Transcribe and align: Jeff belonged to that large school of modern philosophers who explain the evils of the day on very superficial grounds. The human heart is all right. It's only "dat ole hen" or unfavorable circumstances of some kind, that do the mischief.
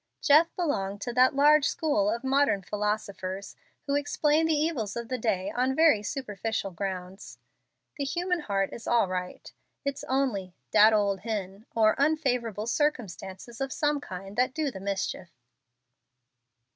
Jeff 0.19 0.47
belonged 0.55 0.99
to 0.99 1.13
that 1.13 1.35
large 1.35 1.67
school 1.67 2.09
of 2.09 2.23
modern 2.23 2.63
philosophers 2.63 3.55
who 3.85 3.93
explain 3.93 4.47
the 4.47 4.55
evils 4.55 4.95
of 4.95 5.09
the 5.09 5.17
day 5.19 5.51
on 5.55 5.75
very 5.75 6.01
superficial 6.01 6.71
grounds. 6.71 7.37
The 7.99 8.03
human 8.03 8.39
heart 8.39 8.73
is 8.73 8.87
all 8.87 9.07
right. 9.07 9.53
It's 9.85 10.03
only 10.05 10.55
"dat 10.71 10.91
ole 10.91 11.17
hen" 11.17 11.67
or 11.75 11.93
unfavorable 12.01 12.65
circumstances 12.65 13.61
of 13.61 13.71
some 13.71 13.99
kind, 14.01 14.35
that 14.37 14.55
do 14.55 14.71
the 14.71 14.79
mischief. 14.79 15.29